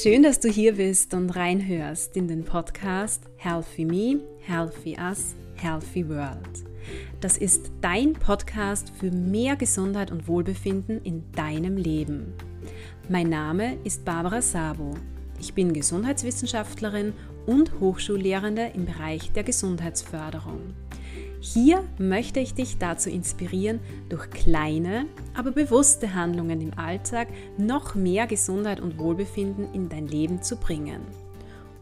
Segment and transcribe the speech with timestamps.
[0.00, 6.08] Schön, dass du hier bist und reinhörst in den Podcast Healthy Me, Healthy Us, Healthy
[6.08, 6.64] World.
[7.20, 12.32] Das ist dein Podcast für mehr Gesundheit und Wohlbefinden in deinem Leben.
[13.10, 14.94] Mein Name ist Barbara Sabo.
[15.38, 17.12] Ich bin Gesundheitswissenschaftlerin
[17.44, 20.74] und Hochschullehrende im Bereich der Gesundheitsförderung.
[21.44, 27.26] Hier möchte ich dich dazu inspirieren, durch kleine, aber bewusste Handlungen im Alltag
[27.58, 31.00] noch mehr Gesundheit und Wohlbefinden in dein Leben zu bringen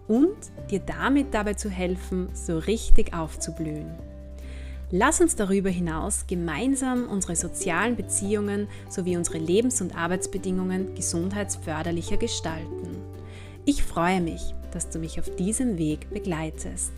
[0.08, 0.34] und
[0.70, 3.90] dir damit dabei zu helfen, so richtig aufzublühen.
[4.90, 12.96] Lass uns darüber hinaus gemeinsam unsere sozialen Beziehungen sowie unsere Lebens- und Arbeitsbedingungen gesundheitsförderlicher gestalten.
[13.66, 16.92] Ich freue mich, dass du mich auf diesem Weg begleitest.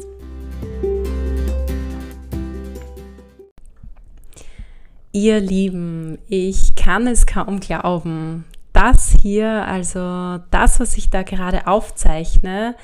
[5.15, 8.47] Ihr Lieben, ich kann es kaum glauben.
[8.73, 12.75] Das hier, also das, was ich da gerade aufzeichne,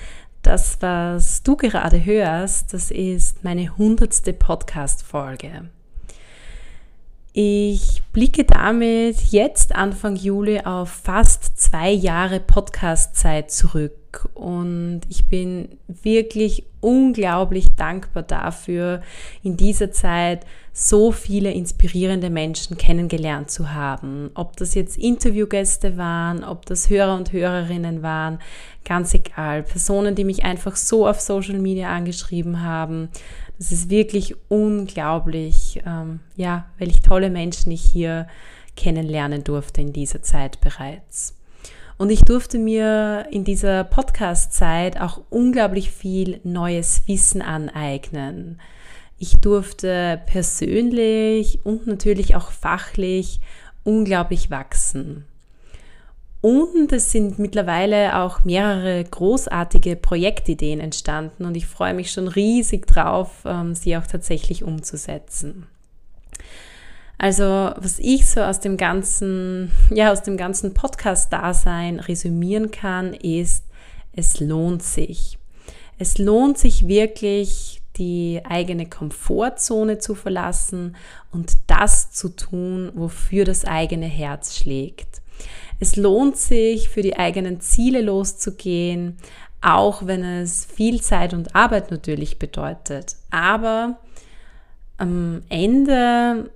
[0.43, 5.71] das, was du gerade hörst, das ist meine hundertste Podcast-Folge.
[7.33, 15.69] Ich blicke damit jetzt Anfang Juli auf fast zwei Jahre Podcast-Zeit zurück und ich bin
[15.87, 19.03] wirklich unglaublich dankbar dafür,
[19.43, 24.31] in dieser Zeit so viele inspirierende Menschen kennengelernt zu haben.
[24.35, 28.39] Ob das jetzt Interviewgäste waren, ob das Hörer und Hörerinnen waren,
[28.85, 29.65] ganz egal.
[29.65, 33.11] Personen, die mich einfach so auf Social Media angeschrieben haben.
[33.59, 38.29] Das ist wirklich unglaublich, ähm, ja, welch tolle Menschen ich hier
[38.77, 41.35] kennenlernen durfte in dieser Zeit bereits.
[41.97, 48.61] Und ich durfte mir in dieser Podcast-Zeit auch unglaublich viel neues Wissen aneignen.
[49.19, 53.41] Ich durfte persönlich und natürlich auch fachlich
[53.83, 55.25] unglaublich wachsen.
[56.41, 62.87] Und es sind mittlerweile auch mehrere großartige Projektideen entstanden und ich freue mich schon riesig
[62.87, 65.67] drauf, ähm, sie auch tatsächlich umzusetzen.
[67.21, 73.65] Also, was ich so aus dem ganzen, ja, aus dem ganzen Podcast-Dasein resümieren kann, ist,
[74.13, 75.39] es lohnt sich.
[75.99, 80.95] Es lohnt sich wirklich, die eigene Komfortzone zu verlassen
[81.33, 85.21] und das zu tun, wofür das eigene Herz schlägt.
[85.81, 89.17] Es lohnt sich, für die eigenen Ziele loszugehen,
[89.61, 93.17] auch wenn es viel Zeit und Arbeit natürlich bedeutet.
[93.31, 93.99] Aber
[94.97, 96.51] am Ende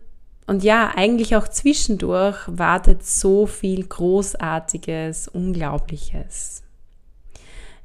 [0.46, 6.62] und ja, eigentlich auch zwischendurch wartet so viel Großartiges, Unglaubliches.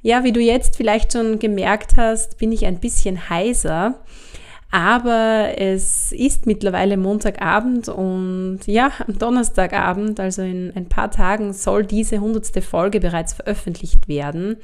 [0.02, 4.00] Ja, wie du jetzt vielleicht schon gemerkt hast, bin ich ein bisschen heiser.
[4.70, 11.86] Aber es ist mittlerweile Montagabend und ja, am Donnerstagabend, also in ein paar Tagen, soll
[11.86, 14.56] diese hundertste Folge bereits veröffentlicht werden.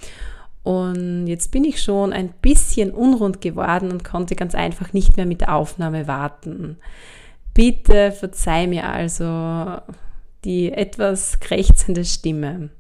[0.63, 5.27] Und jetzt bin ich schon ein bisschen unrund geworden und konnte ganz einfach nicht mehr
[5.27, 6.77] mit der Aufnahme warten.
[7.55, 9.79] Bitte verzeih mir also
[10.45, 12.71] die etwas krächzende Stimme.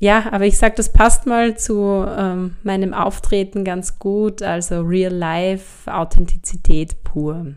[0.00, 5.12] Ja, aber ich sage, das passt mal zu ähm, meinem Auftreten ganz gut, also Real
[5.12, 7.54] Life, Authentizität pur.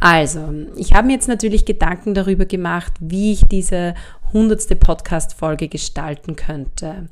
[0.00, 3.94] Also, ich habe mir jetzt natürlich Gedanken darüber gemacht, wie ich diese
[4.32, 7.08] hundertste Podcast-Folge gestalten könnte.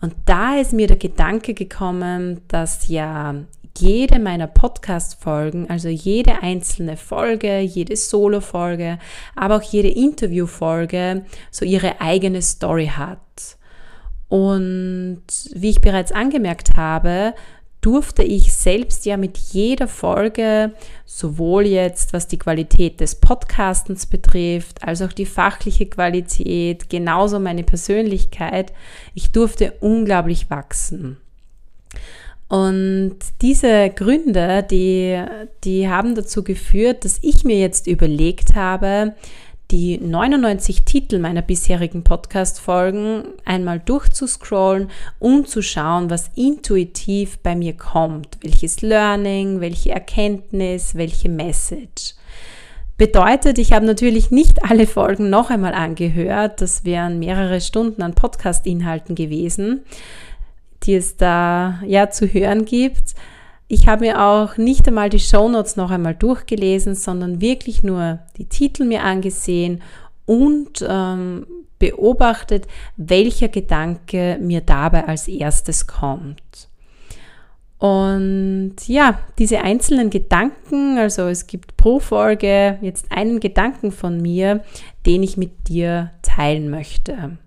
[0.00, 3.34] Und da ist mir der Gedanke gekommen, dass ja
[3.80, 8.98] jede meiner Podcast-Folgen, also jede einzelne Folge, jede Solo-Folge,
[9.34, 13.18] aber auch jede Interview-Folge so ihre eigene Story hat.
[14.28, 15.22] Und
[15.54, 17.34] wie ich bereits angemerkt habe,
[17.80, 20.72] durfte ich selbst ja mit jeder Folge,
[21.06, 27.62] sowohl jetzt was die Qualität des Podcastens betrifft, als auch die fachliche Qualität, genauso meine
[27.62, 28.72] Persönlichkeit,
[29.14, 31.18] ich durfte unglaublich wachsen.
[32.48, 35.22] Und diese Gründe, die,
[35.64, 39.14] die haben dazu geführt, dass ich mir jetzt überlegt habe,
[39.70, 47.74] die 99 Titel meiner bisherigen Podcast-Folgen einmal durchzuscrollen und zu schauen, was intuitiv bei mir
[47.74, 48.38] kommt.
[48.40, 52.14] Welches Learning, welche Erkenntnis, welche Message.
[52.96, 56.62] Bedeutet, ich habe natürlich nicht alle Folgen noch einmal angehört.
[56.62, 59.82] Das wären mehrere Stunden an Podcast-Inhalten gewesen
[60.84, 63.14] die es da ja zu hören gibt.
[63.66, 68.46] Ich habe mir auch nicht einmal die Shownotes noch einmal durchgelesen, sondern wirklich nur die
[68.46, 69.82] Titel mir angesehen
[70.24, 71.46] und ähm,
[71.78, 72.66] beobachtet,
[72.96, 76.68] welcher Gedanke mir dabei als erstes kommt.
[77.78, 84.64] Und ja, diese einzelnen Gedanken, also es gibt pro Folge jetzt einen Gedanken von mir,
[85.06, 87.38] den ich mit dir teilen möchte.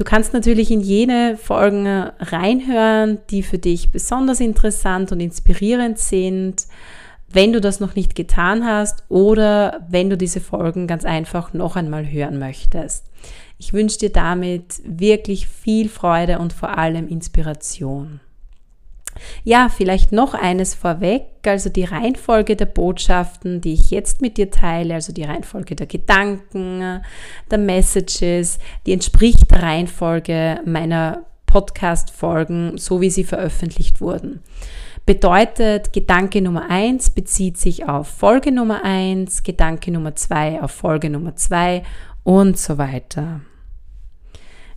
[0.00, 6.68] Du kannst natürlich in jene Folgen reinhören, die für dich besonders interessant und inspirierend sind,
[7.28, 11.76] wenn du das noch nicht getan hast oder wenn du diese Folgen ganz einfach noch
[11.76, 13.10] einmal hören möchtest.
[13.58, 18.20] Ich wünsche dir damit wirklich viel Freude und vor allem Inspiration.
[19.44, 24.50] Ja, vielleicht noch eines vorweg, also die Reihenfolge der Botschaften, die ich jetzt mit dir
[24.50, 27.02] teile, also die Reihenfolge der Gedanken,
[27.50, 34.40] der Messages, die entspricht der Reihenfolge meiner Podcast-Folgen, so wie sie veröffentlicht wurden.
[35.06, 41.10] Bedeutet, Gedanke Nummer 1 bezieht sich auf Folge Nummer 1, Gedanke Nummer 2 auf Folge
[41.10, 41.82] Nummer 2
[42.22, 43.40] und so weiter.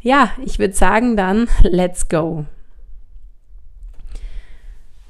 [0.02, 2.46] Ja, ich würde sagen dann, let's go.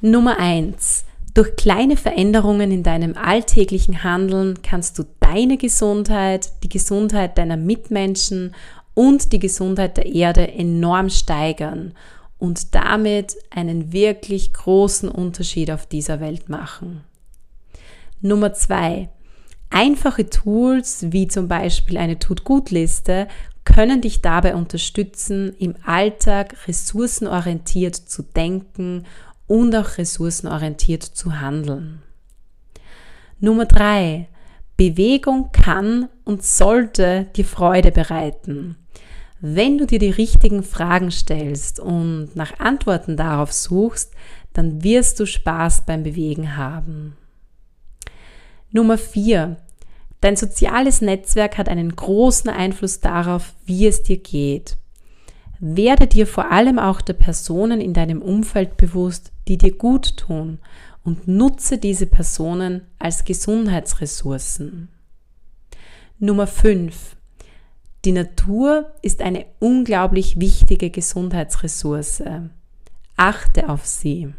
[0.05, 1.05] Nummer 1.
[1.33, 8.53] Durch kleine Veränderungen in deinem alltäglichen Handeln kannst du deine Gesundheit, die Gesundheit deiner Mitmenschen
[8.95, 11.93] und die Gesundheit der Erde enorm steigern
[12.37, 17.05] und damit einen wirklich großen Unterschied auf dieser Welt machen.
[18.19, 19.07] Nummer zwei:
[19.69, 23.29] Einfache Tools wie zum Beispiel eine Tut-Gut-Liste
[23.63, 29.05] können dich dabei unterstützen, im Alltag ressourcenorientiert zu denken
[29.53, 32.01] und auch ressourcenorientiert zu handeln.
[33.39, 34.27] Nummer drei:
[34.77, 38.77] Bewegung kann und sollte dir Freude bereiten.
[39.41, 44.15] Wenn du dir die richtigen Fragen stellst und nach Antworten darauf suchst,
[44.53, 47.15] dann wirst du Spaß beim Bewegen haben.
[48.71, 49.57] Nummer 4.
[50.19, 54.77] Dein soziales Netzwerk hat einen großen Einfluss darauf, wie es dir geht.
[55.65, 60.59] Werde dir vor allem auch der Personen in deinem Umfeld bewusst, die dir gut tun
[61.05, 64.89] und nutze diese Personen als Gesundheitsressourcen.
[66.19, 67.15] Nummer 5.
[68.03, 72.23] Die Natur ist eine unglaublich wichtige Gesundheitsressource.
[73.15, 74.33] Achte auf sie.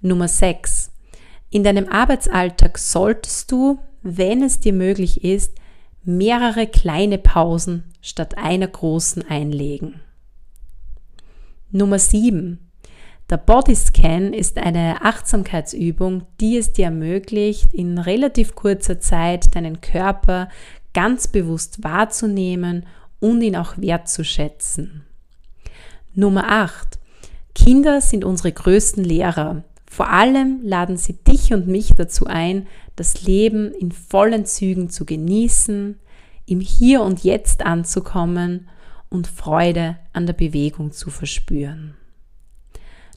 [0.00, 0.90] Nummer 6.
[1.50, 5.52] In deinem Arbeitsalltag solltest du, wenn es dir möglich ist,
[6.06, 10.00] mehrere kleine Pausen statt einer großen einlegen.
[11.70, 12.58] Nummer 7.
[13.28, 20.48] Der Bodyscan ist eine Achtsamkeitsübung, die es dir ermöglicht, in relativ kurzer Zeit deinen Körper
[20.94, 22.86] ganz bewusst wahrzunehmen
[23.18, 25.02] und ihn auch wertzuschätzen.
[26.14, 26.98] Nummer 8.
[27.54, 29.64] Kinder sind unsere größten Lehrer.
[29.88, 32.66] Vor allem laden sie dich und mich dazu ein,
[32.96, 35.98] das Leben in vollen Zügen zu genießen,
[36.46, 38.68] im Hier und Jetzt anzukommen
[39.08, 41.94] und Freude an der Bewegung zu verspüren.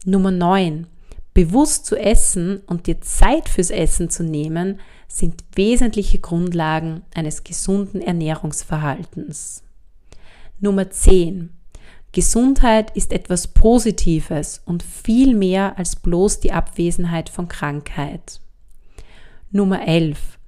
[0.05, 0.87] Nummer 9.
[1.33, 8.01] Bewusst zu essen und dir Zeit fürs Essen zu nehmen, sind wesentliche Grundlagen eines gesunden
[8.01, 9.63] Ernährungsverhaltens.
[10.59, 11.49] Nummer 10.
[12.11, 18.41] Gesundheit ist etwas Positives und viel mehr als bloß die Abwesenheit von Krankheit.
[19.51, 20.39] Nummer 11.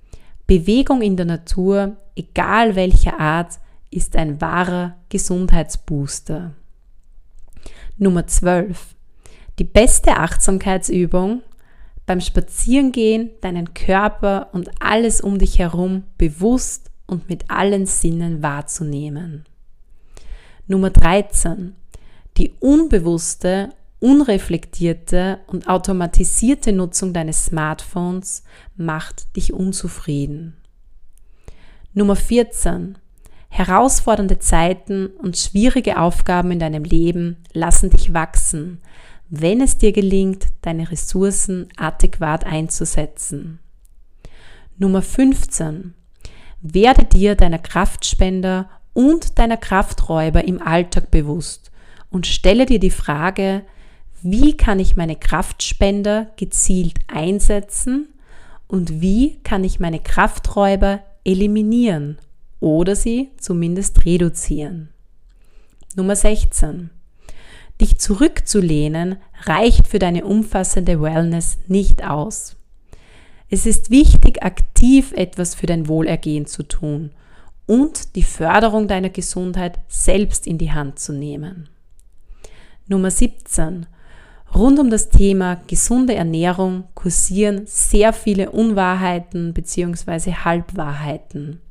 [0.47, 3.59] Bewegung in der Natur, egal welcher Art,
[3.91, 6.53] ist ein wahrer Gesundheitsbooster.
[7.97, 8.95] Nummer 12.
[9.59, 11.43] Die beste Achtsamkeitsübung
[12.07, 19.45] beim Spazierengehen deinen Körper und alles um dich herum bewusst und mit allen Sinnen wahrzunehmen.
[20.67, 21.75] Nummer 13.
[22.37, 28.43] Die unbewusste, unreflektierte und automatisierte Nutzung deines Smartphones
[28.75, 30.55] macht dich unzufrieden.
[31.93, 32.97] Nummer 14.
[33.49, 38.79] Herausfordernde Zeiten und schwierige Aufgaben in deinem Leben lassen dich wachsen,
[39.29, 43.59] wenn es dir gelingt, deine Ressourcen adäquat einzusetzen.
[44.77, 45.93] Nummer 15.
[46.61, 51.71] Werde dir deiner Kraftspender und deiner Krafträuber im Alltag bewusst
[52.09, 53.63] und stelle dir die Frage,
[54.21, 58.09] wie kann ich meine Kraftspender gezielt einsetzen
[58.67, 62.17] und wie kann ich meine Krafträuber eliminieren
[62.59, 64.89] oder sie zumindest reduzieren.
[65.95, 66.89] Nummer 16.
[67.79, 72.55] Dich zurückzulehnen reicht für deine umfassende Wellness nicht aus.
[73.49, 77.11] Es ist wichtig, aktiv etwas für dein Wohlergehen zu tun
[77.71, 81.69] und die Förderung deiner Gesundheit selbst in die Hand zu nehmen.
[82.85, 83.85] Nummer 17.
[84.53, 90.33] Rund um das Thema gesunde Ernährung kursieren sehr viele Unwahrheiten bzw.
[90.33, 91.61] Halbwahrheiten.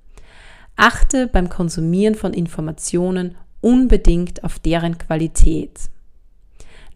[0.75, 5.91] Achte beim Konsumieren von Informationen unbedingt auf deren Qualität.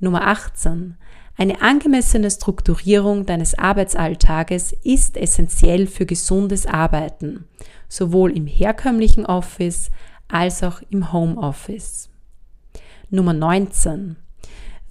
[0.00, 0.96] Nummer 18.
[1.36, 7.44] Eine angemessene Strukturierung deines Arbeitsalltages ist essentiell für gesundes Arbeiten,
[7.88, 9.90] sowohl im herkömmlichen Office
[10.28, 12.08] als auch im Homeoffice.
[13.10, 14.16] Nummer 19.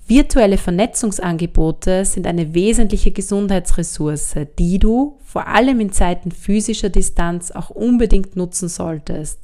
[0.06, 7.70] Virtuelle Vernetzungsangebote sind eine wesentliche Gesundheitsressource, die du vor allem in Zeiten physischer Distanz auch
[7.70, 9.40] unbedingt nutzen solltest.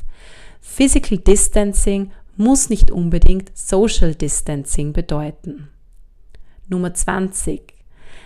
[0.60, 5.70] Physical Distancing muss nicht unbedingt Social Distancing bedeuten.
[6.70, 7.74] Nummer 20.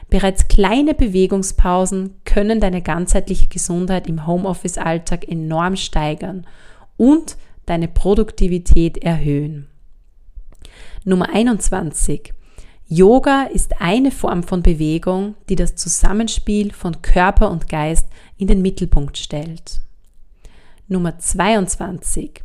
[0.09, 6.45] Bereits kleine Bewegungspausen können deine ganzheitliche Gesundheit im Homeoffice-Alltag enorm steigern
[6.97, 9.67] und deine Produktivität erhöhen.
[11.03, 12.33] Nummer 21.
[12.87, 18.07] Yoga ist eine Form von Bewegung, die das Zusammenspiel von Körper und Geist
[18.37, 19.81] in den Mittelpunkt stellt.
[20.87, 22.43] Nummer 22.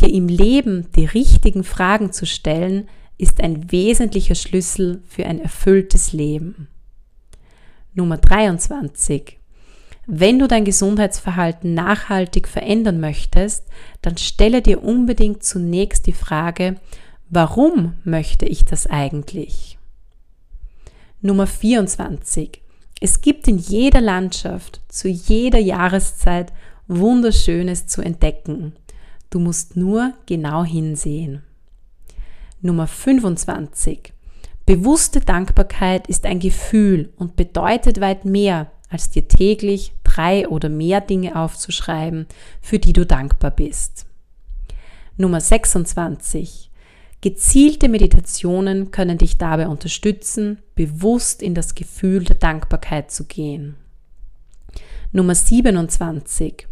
[0.00, 2.88] Dir im Leben die richtigen Fragen zu stellen,
[3.18, 6.68] ist ein wesentlicher Schlüssel für ein erfülltes Leben.
[7.94, 9.38] Nummer 23.
[10.06, 13.66] Wenn du dein Gesundheitsverhalten nachhaltig verändern möchtest,
[14.00, 16.76] dann stelle dir unbedingt zunächst die Frage,
[17.34, 19.78] Warum möchte ich das eigentlich?
[21.22, 22.60] Nummer 24.
[23.00, 26.52] Es gibt in jeder Landschaft, zu jeder Jahreszeit
[26.88, 28.74] Wunderschönes zu entdecken.
[29.30, 31.42] Du musst nur genau hinsehen.
[32.64, 34.12] Nummer 25.
[34.66, 41.00] Bewusste Dankbarkeit ist ein Gefühl und bedeutet weit mehr, als dir täglich drei oder mehr
[41.00, 42.26] Dinge aufzuschreiben,
[42.60, 44.06] für die du dankbar bist.
[45.16, 46.70] Nummer 26.
[47.20, 53.74] Gezielte Meditationen können dich dabei unterstützen, bewusst in das Gefühl der Dankbarkeit zu gehen.
[55.10, 56.68] Nummer 27.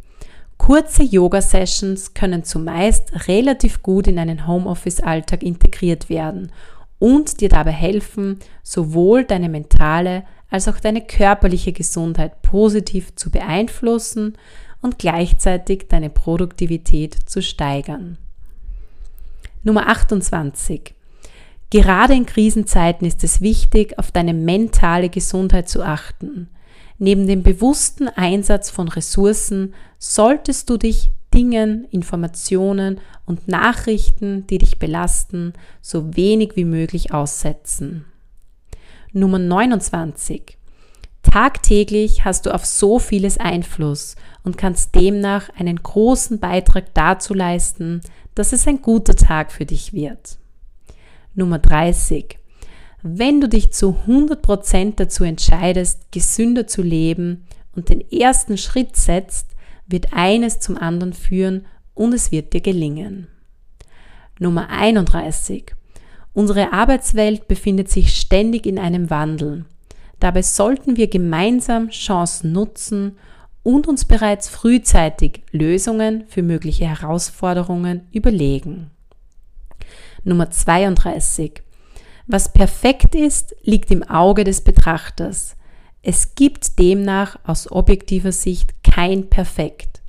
[0.61, 6.53] Kurze Yoga-Sessions können zumeist relativ gut in einen Homeoffice-Alltag integriert werden
[6.99, 14.37] und dir dabei helfen, sowohl deine mentale als auch deine körperliche Gesundheit positiv zu beeinflussen
[14.83, 18.19] und gleichzeitig deine Produktivität zu steigern.
[19.63, 20.95] Nummer 28.
[21.71, 26.51] Gerade in Krisenzeiten ist es wichtig, auf deine mentale Gesundheit zu achten.
[27.03, 34.79] Neben dem bewussten Einsatz von Ressourcen solltest du dich Dingen, Informationen und Nachrichten, die dich
[34.79, 38.05] belasten, so wenig wie möglich aussetzen.
[39.13, 40.59] Nummer 29.
[41.23, 44.15] Tagtäglich hast du auf so vieles Einfluss
[44.45, 48.03] und kannst demnach einen großen Beitrag dazu leisten,
[48.35, 50.37] dass es ein guter Tag für dich wird.
[51.35, 52.40] Nummer 30.
[53.03, 59.47] Wenn du dich zu 100% dazu entscheidest, gesünder zu leben und den ersten Schritt setzt,
[59.87, 63.29] wird eines zum anderen führen und es wird dir gelingen.
[64.39, 65.75] Nummer 31.
[66.33, 69.65] Unsere Arbeitswelt befindet sich ständig in einem Wandel.
[70.21, 73.17] Dabei sollten wir gemeinsam Chancen nutzen
[73.63, 78.91] und uns bereits frühzeitig Lösungen für mögliche Herausforderungen überlegen.
[80.25, 81.63] Nummer 32.
[82.33, 85.57] Was perfekt ist, liegt im Auge des Betrachters.
[86.01, 90.01] Es gibt demnach aus objektiver Sicht kein Perfekt.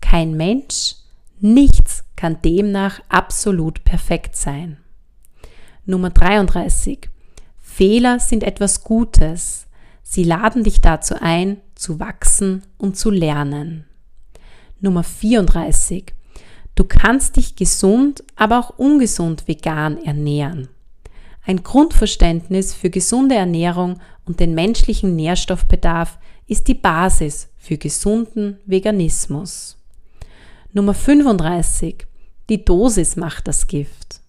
[0.00, 0.94] Kein Mensch,
[1.40, 4.76] nichts kann demnach absolut perfekt sein.
[5.84, 7.10] Nummer 33.
[7.60, 9.66] Fehler sind etwas Gutes.
[10.04, 13.84] Sie laden dich dazu ein, zu wachsen und zu lernen.
[14.80, 16.14] Nummer 34.
[16.76, 20.68] Du kannst dich gesund, aber auch ungesund vegan ernähren.
[21.48, 29.78] Ein Grundverständnis für gesunde Ernährung und den menschlichen Nährstoffbedarf ist die Basis für gesunden Veganismus.
[30.74, 32.06] Nummer 35.
[32.50, 34.20] Die Dosis macht das Gift.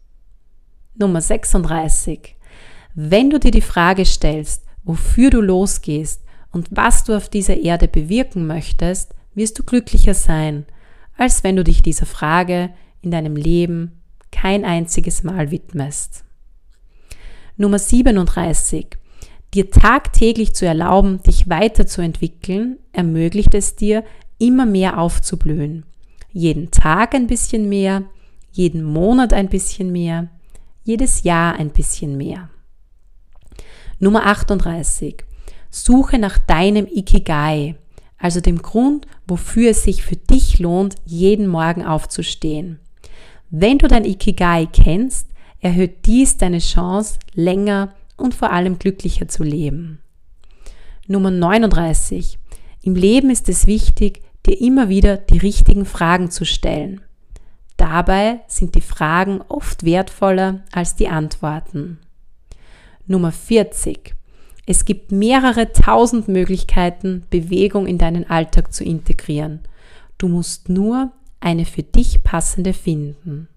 [0.95, 2.37] Nummer 36.
[2.95, 6.21] Wenn du dir die Frage stellst, wofür du losgehst
[6.53, 10.65] und was du auf dieser Erde bewirken möchtest, wirst du glücklicher sein,
[11.17, 12.69] als wenn du dich dieser Frage
[13.01, 13.99] in deinem Leben
[14.31, 16.23] kein einziges Mal widmest.
[17.59, 18.87] Nummer 37.
[19.53, 24.05] Dir tagtäglich zu erlauben, dich weiterzuentwickeln, ermöglicht es dir,
[24.37, 25.85] immer mehr aufzublühen.
[26.31, 28.03] Jeden Tag ein bisschen mehr,
[28.53, 30.29] jeden Monat ein bisschen mehr,
[30.85, 32.49] jedes Jahr ein bisschen mehr.
[33.99, 35.25] Nummer 38.
[35.69, 37.75] Suche nach deinem Ikigai,
[38.17, 42.79] also dem Grund, wofür es sich für dich lohnt, jeden Morgen aufzustehen.
[43.49, 45.28] Wenn du dein Ikigai kennst,
[45.61, 49.99] erhöht dies deine Chance, länger und vor allem glücklicher zu leben.
[51.07, 52.37] Nummer 39.
[52.81, 57.01] Im Leben ist es wichtig, dir immer wieder die richtigen Fragen zu stellen.
[57.77, 61.99] Dabei sind die Fragen oft wertvoller als die Antworten.
[63.07, 64.13] Nummer 40.
[64.65, 69.61] Es gibt mehrere tausend Möglichkeiten, Bewegung in deinen Alltag zu integrieren.
[70.17, 73.47] Du musst nur eine für dich passende finden.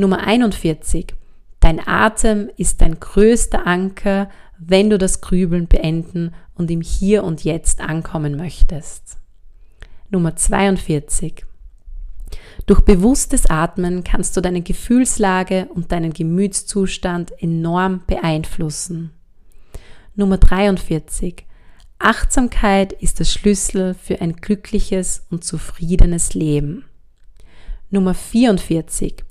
[0.00, 1.16] Nummer 41.
[1.58, 7.42] Dein Atem ist dein größter Anker, wenn du das Grübeln beenden und im Hier und
[7.42, 9.18] Jetzt ankommen möchtest.
[10.08, 11.44] Nummer 42.
[12.66, 19.10] Durch bewusstes Atmen kannst du deine Gefühlslage und deinen Gemütszustand enorm beeinflussen.
[20.14, 21.44] Nummer 43.
[21.98, 26.84] Achtsamkeit ist der Schlüssel für ein glückliches und zufriedenes Leben.
[27.90, 29.24] Nummer 44.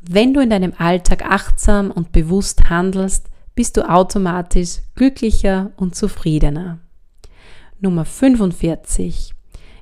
[0.00, 6.78] Wenn du in deinem Alltag achtsam und bewusst handelst, bist du automatisch glücklicher und zufriedener.
[7.80, 9.34] Nummer 45.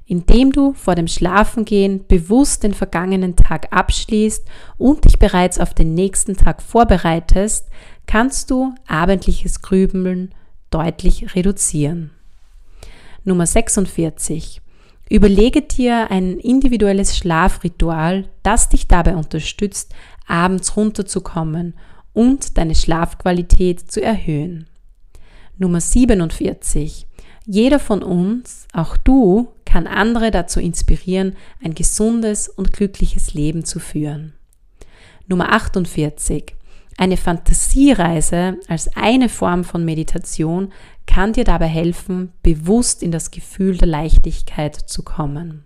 [0.06, 4.46] Indem du vor dem Schlafengehen bewusst den vergangenen Tag abschließt
[4.78, 7.68] und dich bereits auf den nächsten Tag vorbereitest,
[8.06, 10.32] kannst du abendliches Grübeln
[10.70, 12.12] deutlich reduzieren.
[13.24, 14.62] Nummer 46.
[15.08, 19.94] Überlege dir ein individuelles Schlafritual, das dich dabei unterstützt,
[20.26, 21.74] abends runterzukommen
[22.12, 24.66] und deine Schlafqualität zu erhöhen.
[25.58, 27.06] Nummer 47.
[27.44, 33.78] Jeder von uns, auch du, kann andere dazu inspirieren, ein gesundes und glückliches Leben zu
[33.78, 34.32] führen.
[35.28, 36.54] Nummer 48.
[36.98, 40.72] Eine Fantasiereise als eine Form von Meditation
[41.06, 45.64] kann dir dabei helfen, bewusst in das Gefühl der Leichtigkeit zu kommen.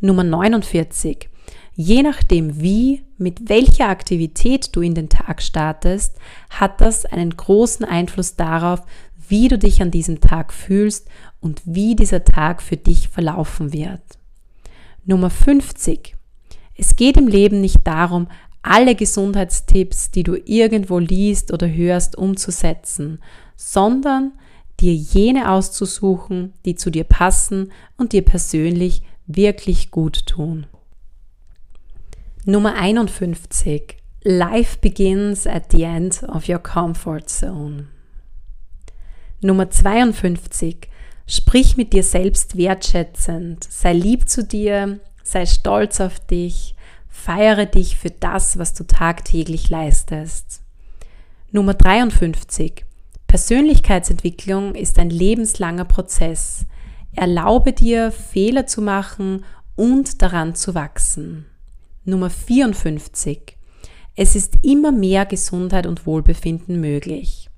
[0.00, 1.28] Nummer 49.
[1.74, 6.16] Je nachdem, wie, mit welcher Aktivität du in den Tag startest,
[6.50, 8.82] hat das einen großen Einfluss darauf,
[9.28, 11.08] wie du dich an diesem Tag fühlst
[11.40, 14.02] und wie dieser Tag für dich verlaufen wird.
[15.04, 16.16] Nummer 50.
[16.76, 18.28] Es geht im Leben nicht darum,
[18.62, 23.20] alle Gesundheitstipps, die du irgendwo liest oder hörst, umzusetzen,
[23.58, 24.32] sondern
[24.78, 30.66] dir jene auszusuchen, die zu dir passen und dir persönlich wirklich gut tun.
[32.44, 33.96] Nummer 51.
[34.22, 37.88] Life begins at the end of your comfort zone.
[39.40, 40.88] Nummer 52.
[41.26, 43.64] Sprich mit dir selbst wertschätzend.
[43.64, 46.74] Sei lieb zu dir, sei stolz auf dich,
[47.08, 50.62] feiere dich für das, was du tagtäglich leistest.
[51.50, 52.84] Nummer 53.
[53.28, 56.64] Persönlichkeitsentwicklung ist ein lebenslanger Prozess.
[57.14, 59.44] Erlaube dir, Fehler zu machen
[59.76, 61.44] und daran zu wachsen.
[62.06, 63.58] Nummer 54.
[64.16, 67.50] Es ist immer mehr Gesundheit und Wohlbefinden möglich.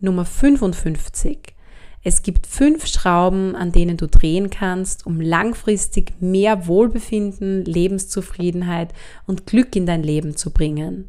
[0.00, 1.54] Nummer 55.
[2.02, 8.92] Es gibt fünf Schrauben, an denen du drehen kannst, um langfristig mehr Wohlbefinden, Lebenszufriedenheit
[9.28, 11.06] und Glück in dein Leben zu bringen.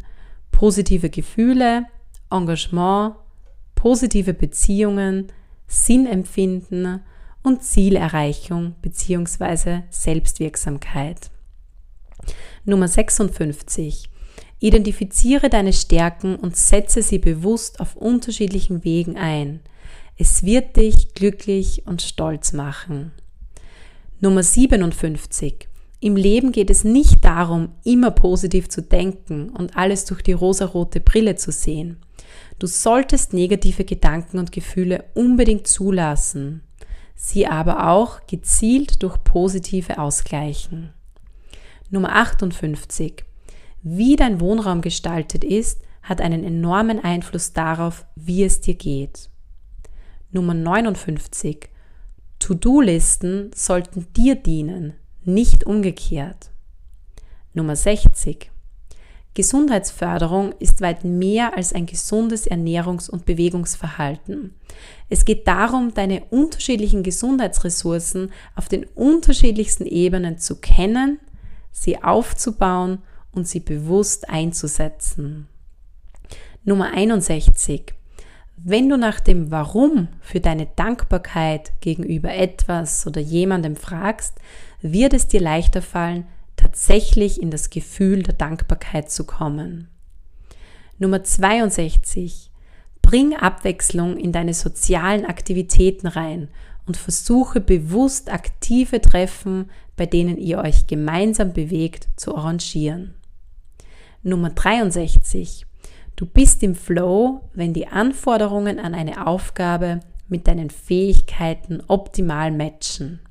[0.51, 1.85] Positive Gefühle,
[2.29, 3.15] Engagement,
[3.79, 5.27] positive Beziehungen,
[5.65, 7.01] Sinnempfinden
[7.43, 9.83] und Zielerreichung bzw.
[9.89, 11.31] Selbstwirksamkeit.
[12.65, 14.09] Nummer 56.
[14.59, 19.61] Identifiziere deine Stärken und setze sie bewusst auf unterschiedlichen Wegen ein.
[20.17, 23.13] Es wird dich glücklich und stolz machen.
[24.19, 25.69] Nummer 57.
[26.01, 30.99] Im Leben geht es nicht darum, immer positiv zu denken und alles durch die rosarote
[30.99, 32.01] Brille zu sehen.
[32.59, 36.61] Du solltest negative Gedanken und Gefühle unbedingt zulassen,
[37.15, 40.93] sie aber auch gezielt durch positive ausgleichen.
[41.89, 43.23] Nummer 58.
[43.81, 49.29] Wie dein Wohnraum gestaltet ist, hat einen enormen Einfluss darauf, wie es dir geht.
[50.31, 51.69] Nummer 59.
[52.39, 54.93] To-Do-Listen sollten dir dienen,
[55.23, 56.51] nicht umgekehrt.
[57.53, 58.51] Nummer 60.
[59.39, 64.53] Gesundheitsförderung ist weit mehr als ein gesundes Ernährungs- und Bewegungsverhalten.
[65.07, 71.21] Es geht darum, deine unterschiedlichen Gesundheitsressourcen auf den unterschiedlichsten Ebenen zu kennen,
[71.71, 72.97] sie aufzubauen
[73.31, 75.47] und sie bewusst einzusetzen.
[76.65, 77.93] Nummer 61.
[78.57, 84.33] Wenn du nach dem Warum für deine Dankbarkeit gegenüber etwas oder jemandem fragst,
[84.81, 86.27] wird es dir leichter fallen,
[86.59, 89.87] tatsächlich in das Gefühl der Dankbarkeit zu kommen.
[90.97, 92.51] Nummer 62.
[93.01, 96.49] Bring Abwechslung in deine sozialen Aktivitäten rein
[96.85, 103.13] und versuche bewusst aktive Treffen, bei denen ihr euch gemeinsam bewegt, zu arrangieren.
[104.21, 105.65] Nummer 63.
[106.17, 113.21] Du bist im Flow, wenn die Anforderungen an eine Aufgabe mit deinen Fähigkeiten optimal matchen.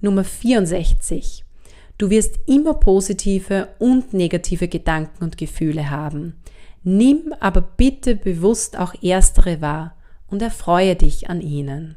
[0.00, 1.44] Nummer 64.
[2.00, 6.40] Du wirst immer positive und negative Gedanken und Gefühle haben.
[6.82, 9.94] Nimm aber bitte bewusst auch erstere wahr
[10.26, 11.96] und erfreue dich an ihnen.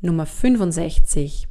[0.00, 1.46] Nummer 65.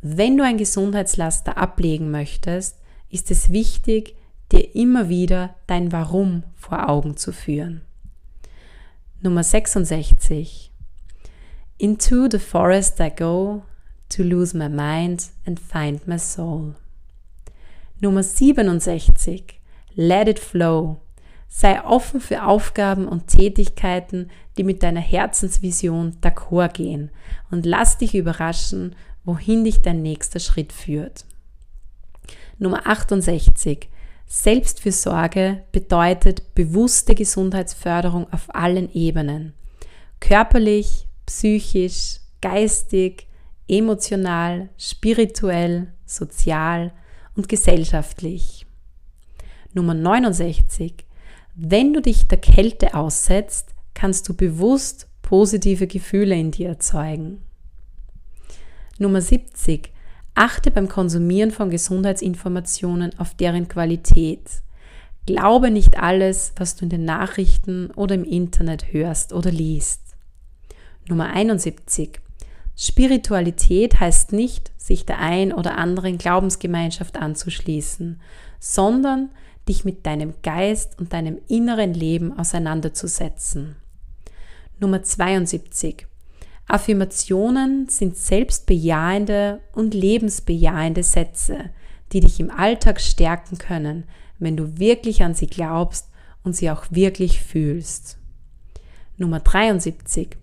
[0.00, 2.78] wenn du ein Gesundheitslaster ablegen möchtest,
[3.10, 4.16] ist es wichtig,
[4.50, 7.82] dir immer wieder dein Warum vor Augen zu führen.
[9.20, 10.72] Nummer 66.
[11.76, 13.62] Into the forest I go
[14.10, 16.74] to lose my mind and find my soul.
[18.00, 19.60] Nummer 67.
[19.94, 21.00] Let it flow.
[21.48, 27.10] Sei offen für Aufgaben und Tätigkeiten, die mit deiner Herzensvision d'accord gehen
[27.50, 28.94] und lass dich überraschen,
[29.24, 31.24] wohin dich dein nächster Schritt führt.
[32.58, 33.88] Nummer 68.
[34.26, 39.54] Selbstfürsorge bedeutet bewusste Gesundheitsförderung auf allen Ebenen.
[40.20, 43.27] Körperlich, psychisch, geistig,
[43.68, 46.92] emotional, spirituell, sozial
[47.36, 48.66] und gesellschaftlich.
[49.74, 51.04] Nummer 69.
[51.54, 57.42] Wenn du dich der Kälte aussetzt, kannst du bewusst positive Gefühle in dir erzeugen.
[58.98, 59.92] Nummer 70.
[60.34, 64.62] Achte beim Konsumieren von Gesundheitsinformationen auf deren Qualität.
[65.26, 70.16] Glaube nicht alles, was du in den Nachrichten oder im Internet hörst oder liest.
[71.08, 72.20] Nummer 71.
[72.80, 78.20] Spiritualität heißt nicht, sich der ein oder anderen Glaubensgemeinschaft anzuschließen,
[78.60, 79.30] sondern
[79.68, 83.74] dich mit deinem Geist und deinem inneren Leben auseinanderzusetzen.
[84.78, 86.06] Nummer 72.
[86.68, 91.70] Affirmationen sind selbstbejahende und lebensbejahende Sätze,
[92.12, 94.04] die dich im Alltag stärken können,
[94.38, 96.10] wenn du wirklich an sie glaubst
[96.44, 98.18] und sie auch wirklich fühlst.
[99.16, 100.36] Nummer 73.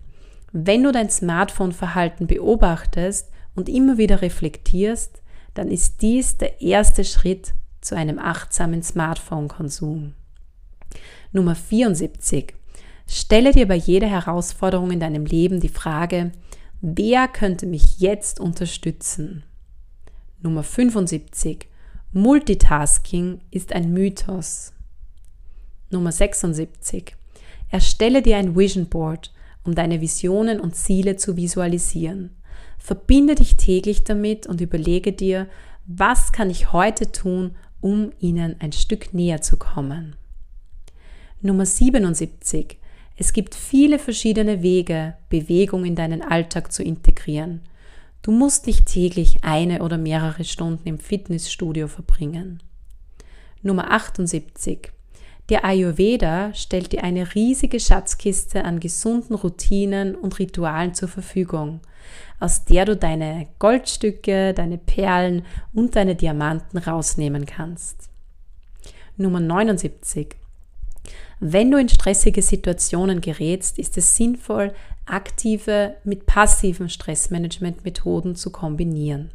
[0.58, 5.20] Wenn du dein Smartphone-Verhalten beobachtest und immer wieder reflektierst,
[5.52, 10.14] dann ist dies der erste Schritt zu einem achtsamen Smartphone-Konsum.
[11.30, 12.54] Nummer 74.
[13.06, 16.32] Stelle dir bei jeder Herausforderung in deinem Leben die Frage,
[16.80, 19.44] wer könnte mich jetzt unterstützen?
[20.40, 21.68] Nummer 75.
[22.12, 24.72] Multitasking ist ein Mythos.
[25.90, 27.14] Nummer 76.
[27.68, 29.34] Erstelle dir ein Vision Board,
[29.66, 32.30] um deine Visionen und Ziele zu visualisieren.
[32.78, 35.48] Verbinde dich täglich damit und überlege dir,
[35.86, 40.16] was kann ich heute tun, um ihnen ein Stück näher zu kommen.
[41.40, 42.78] Nummer 77.
[43.16, 47.62] Es gibt viele verschiedene Wege, Bewegung in deinen Alltag zu integrieren.
[48.22, 52.62] Du musst nicht täglich eine oder mehrere Stunden im Fitnessstudio verbringen.
[53.62, 54.92] Nummer 78.
[55.48, 61.80] Der Ayurveda stellt dir eine riesige Schatzkiste an gesunden Routinen und Ritualen zur Verfügung,
[62.40, 68.08] aus der du deine Goldstücke, deine Perlen und deine Diamanten rausnehmen kannst.
[69.16, 70.34] Nummer 79.
[71.38, 79.30] Wenn du in stressige Situationen gerätst, ist es sinnvoll, aktive mit passiven Stressmanagement-Methoden zu kombinieren.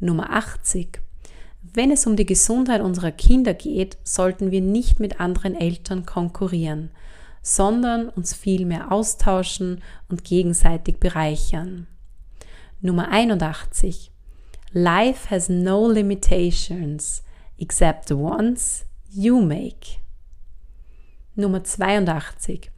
[0.00, 1.00] Nummer 80.
[1.62, 6.90] Wenn es um die Gesundheit unserer Kinder geht, sollten wir nicht mit anderen Eltern konkurrieren,
[7.42, 11.86] sondern uns vielmehr austauschen und gegenseitig bereichern.
[12.80, 14.10] Nummer 81.
[14.72, 17.22] Life has no limitations
[17.58, 19.98] except the ones you make.
[21.34, 22.70] Nummer 82.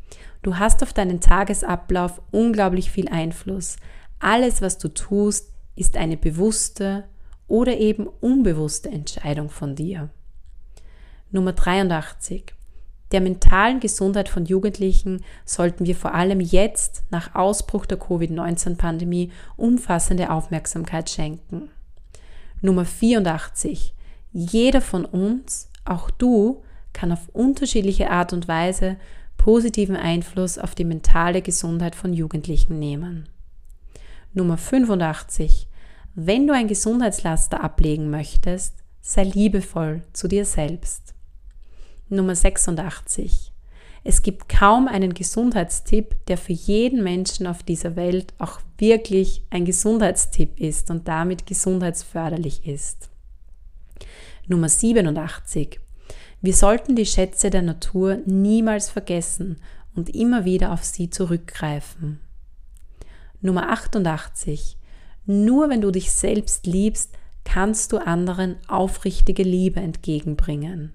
[0.42, 3.76] Du hast auf deinen Tagesablauf unglaublich viel Einfluss.
[4.18, 7.04] Alles, was du tust, ist eine bewusste
[7.48, 10.10] oder eben unbewusste Entscheidung von dir.
[11.30, 12.54] Nummer 83.
[13.12, 20.30] Der mentalen Gesundheit von Jugendlichen sollten wir vor allem jetzt nach Ausbruch der Covid-19-Pandemie umfassende
[20.30, 21.70] Aufmerksamkeit schenken.
[22.62, 23.94] Nummer 84.
[24.32, 26.62] Jeder von uns, auch du,
[26.94, 28.96] kann auf unterschiedliche Art und Weise
[29.36, 33.28] positiven Einfluss auf die mentale Gesundheit von Jugendlichen nehmen.
[34.32, 35.68] Nummer 85.
[36.14, 41.14] Wenn du ein Gesundheitslaster ablegen möchtest, sei liebevoll zu dir selbst.
[42.10, 43.50] Nummer 86.
[44.04, 49.64] Es gibt kaum einen Gesundheitstipp, der für jeden Menschen auf dieser Welt auch wirklich ein
[49.64, 53.08] Gesundheitstipp ist und damit gesundheitsförderlich ist.
[54.46, 55.80] Nummer 87.
[56.42, 59.62] Wir sollten die Schätze der Natur niemals vergessen
[59.94, 62.20] und immer wieder auf sie zurückgreifen.
[63.40, 64.76] Nummer 88.
[65.26, 67.10] Nur wenn du dich selbst liebst,
[67.44, 70.92] kannst du anderen aufrichtige Liebe entgegenbringen.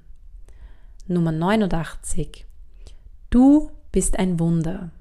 [1.07, 2.45] Nummer 89.
[3.29, 4.91] Du bist ein Wunder.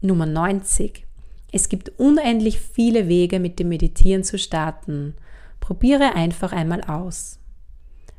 [0.00, 1.04] Nummer 90.
[1.52, 5.14] Es gibt unendlich viele Wege, mit dem Meditieren zu starten.
[5.60, 7.38] Probiere einfach einmal aus.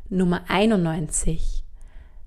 [0.09, 1.63] Nummer 91.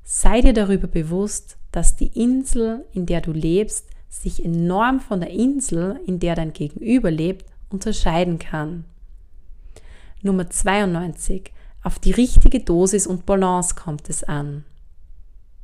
[0.03, 5.31] Sei dir darüber bewusst, dass die Insel, in der du lebst, sich enorm von der
[5.31, 8.85] Insel, in der dein Gegenüber lebt, unterscheiden kann.
[10.21, 11.53] Nummer 92.
[11.83, 14.65] Auf die richtige Dosis und Balance kommt es an.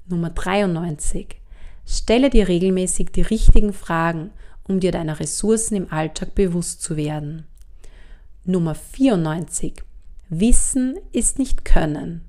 [0.09, 1.37] Nummer 93.
[1.85, 4.31] Stelle dir regelmäßig die richtigen Fragen,
[4.65, 7.45] um dir deiner Ressourcen im Alltag bewusst zu werden.
[8.45, 9.83] Nummer 94.
[10.29, 12.23] Wissen ist nicht Können.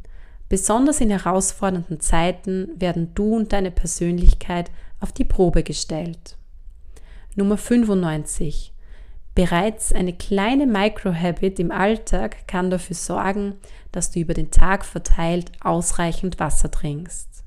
[0.50, 6.38] Besonders in herausfordernden Zeiten werden du und deine Persönlichkeit auf die Probe gestellt.
[7.36, 8.74] Nummer 95.
[9.36, 13.54] Bereits eine kleine Microhabit im Alltag kann dafür sorgen,
[13.92, 17.44] dass du über den Tag verteilt ausreichend Wasser trinkst.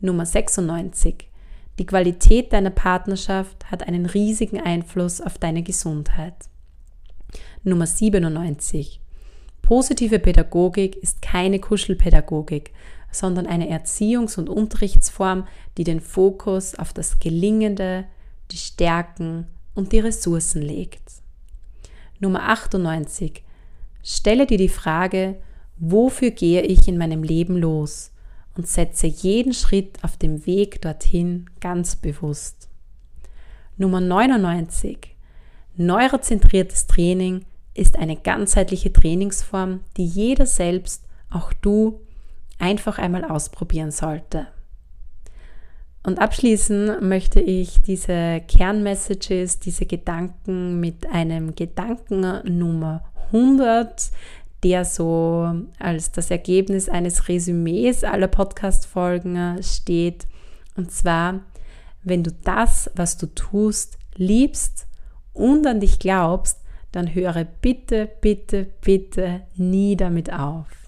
[0.00, 1.28] Nummer 96.
[1.78, 6.34] Die Qualität deiner Partnerschaft hat einen riesigen Einfluss auf deine Gesundheit.
[7.62, 9.00] Nummer 97.
[9.60, 12.72] Positive Pädagogik ist keine Kuschelpädagogik,
[13.16, 18.04] sondern eine Erziehungs- und Unterrichtsform, die den Fokus auf das Gelingende,
[18.50, 21.02] die Stärken und die Ressourcen legt.
[22.20, 23.42] Nummer 98.
[24.02, 25.36] Stelle dir die Frage,
[25.78, 28.12] wofür gehe ich in meinem Leben los
[28.56, 32.68] und setze jeden Schritt auf dem Weg dorthin ganz bewusst.
[33.76, 35.14] Nummer 99.
[35.76, 42.00] Neurozentriertes Training ist eine ganzheitliche Trainingsform, die jeder selbst, auch du,
[42.58, 44.48] einfach einmal ausprobieren sollte.
[46.06, 54.10] Und abschließen möchte ich diese Kernmessages, diese Gedanken mit einem Gedanken Nummer 100,
[54.62, 60.28] der so als das Ergebnis eines Resümees aller Podcast-Folgen steht.
[60.76, 61.40] Und zwar,
[62.04, 64.86] wenn du das, was du tust, liebst
[65.32, 66.60] und an dich glaubst,
[66.92, 70.85] dann höre bitte, bitte, bitte nie damit auf.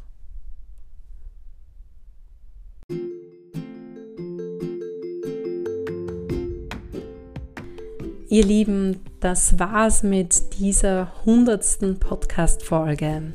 [8.30, 13.32] Ihr Lieben, das war's mit dieser hundertsten Podcast-Folge.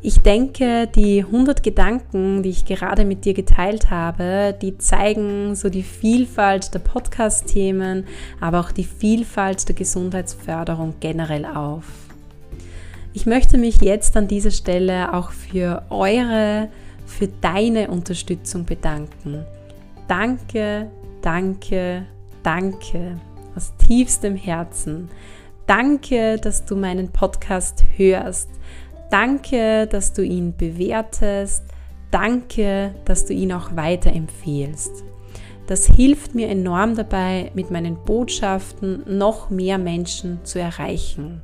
[0.00, 5.68] Ich denke, die 100 Gedanken, die ich gerade mit dir geteilt habe, die zeigen so
[5.68, 8.06] die Vielfalt der Podcast-Themen,
[8.40, 11.84] aber auch die Vielfalt der Gesundheitsförderung generell auf.
[13.12, 16.70] Ich möchte mich jetzt an dieser Stelle auch für eure,
[17.04, 19.44] für deine Unterstützung bedanken.
[20.08, 20.90] Danke,
[21.20, 22.06] danke,
[22.42, 23.18] danke
[23.56, 25.08] aus tiefstem Herzen.
[25.66, 28.48] Danke, dass du meinen Podcast hörst.
[29.10, 31.64] Danke, dass du ihn bewertest.
[32.10, 35.04] Danke, dass du ihn auch weiterempfehlst.
[35.66, 41.42] Das hilft mir enorm dabei, mit meinen Botschaften noch mehr Menschen zu erreichen.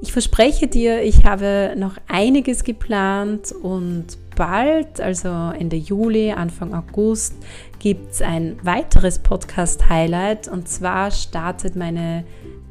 [0.00, 7.34] Ich verspreche dir, ich habe noch einiges geplant und bald, also Ende Juli, Anfang August,
[7.78, 12.24] gibt es ein weiteres Podcast-Highlight und zwar startet meine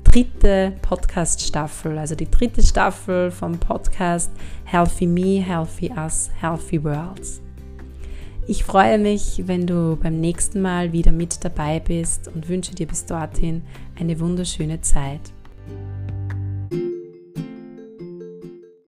[0.03, 4.31] dritte Podcast-Staffel, also die dritte Staffel vom Podcast
[4.65, 7.41] Healthy Me, Healthy Us, Healthy Worlds.
[8.47, 12.87] Ich freue mich, wenn du beim nächsten Mal wieder mit dabei bist und wünsche dir
[12.87, 13.61] bis dorthin
[13.97, 15.21] eine wunderschöne Zeit.